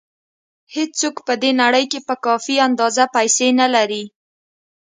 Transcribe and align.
هېڅوک 0.75 1.15
په 1.27 1.33
دې 1.41 1.51
نړۍ 1.61 1.85
کې 1.91 1.99
په 2.07 2.15
کافي 2.25 2.55
اندازه 2.67 3.03
پیسې 3.15 3.47
نه 3.59 3.67
لري. 3.75 4.03